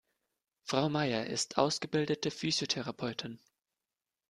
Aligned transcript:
Frau 0.63 0.89
Maier 0.89 1.27
ist 1.27 1.59
ausgebildete 1.59 2.31
Physiotherapeutin. 2.31 3.39